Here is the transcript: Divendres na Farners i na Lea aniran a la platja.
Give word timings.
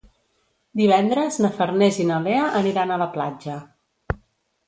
Divendres 0.79 1.35
na 1.43 1.51
Farners 1.57 1.99
i 2.03 2.07
na 2.11 2.17
Lea 2.23 2.47
aniran 2.61 2.93
a 2.95 2.99
la 3.01 3.09
platja. 3.19 3.59